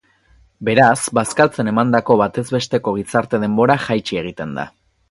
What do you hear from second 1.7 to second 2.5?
emandako batez